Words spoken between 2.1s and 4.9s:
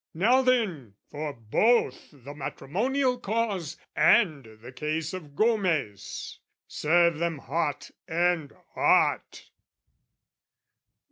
the Matrimonial Cause "And the